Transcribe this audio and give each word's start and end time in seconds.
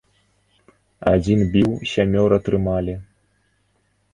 Адзін 1.11 1.39
біў, 1.55 1.71
сямёра 1.93 2.37
трымалі? 2.49 2.93